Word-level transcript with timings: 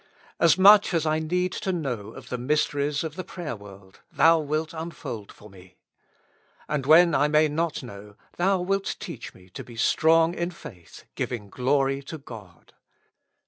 As 0.39 0.57
much 0.57 0.95
as 0.95 1.05
I 1.05 1.19
need 1.19 1.51
to 1.51 1.71
know 1.71 2.07
of 2.07 2.29
the 2.29 2.39
mysteries 2.39 3.03
of 3.03 3.15
the 3.15 3.23
prayer 3.23 3.55
world, 3.55 3.99
Thou 4.11 4.39
wilt 4.39 4.73
unfold 4.73 5.31
for 5.31 5.47
me. 5.47 5.77
And 6.67 6.87
when 6.87 7.13
I 7.13 7.27
may 7.27 7.47
not 7.47 7.83
know, 7.83 8.15
Thou 8.37 8.61
wilt 8.61 8.95
teach 8.99 9.35
me 9.35 9.47
to 9.51 9.63
be 9.63 9.75
strong 9.75 10.33
in 10.33 10.49
faith, 10.49 11.03
giving 11.13 11.51
glory 11.51 12.01
to 12.05 12.17
God. 12.17 12.73